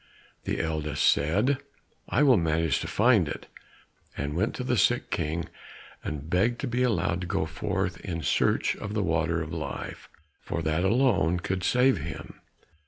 The 0.45 0.59
eldest 0.59 1.07
said, 1.07 1.59
"I 2.09 2.23
will 2.23 2.35
manage 2.35 2.79
to 2.79 2.87
find 2.87 3.29
it," 3.29 3.45
and 4.17 4.35
went 4.35 4.55
to 4.55 4.63
the 4.63 4.75
sick 4.75 5.11
King, 5.11 5.45
and 6.03 6.27
begged 6.27 6.59
to 6.61 6.67
be 6.67 6.81
allowed 6.81 7.21
to 7.21 7.27
go 7.27 7.45
forth 7.45 7.99
in 8.03 8.23
search 8.23 8.75
of 8.77 8.95
the 8.95 9.03
water 9.03 9.43
of 9.43 9.53
life, 9.53 10.09
for 10.39 10.63
that 10.63 10.83
alone 10.83 11.37
could 11.39 11.63
save 11.63 11.97
him. 11.99 12.41